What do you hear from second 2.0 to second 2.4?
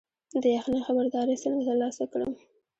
کړم؟